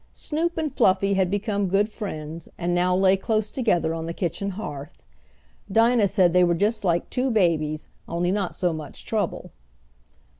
[0.13, 4.49] Snoop and Fluffy had become good friends, and now lay close together on the kitchen
[4.57, 5.03] hearth.
[5.71, 9.51] Dinah said they were just like two babies, only not so much trouble.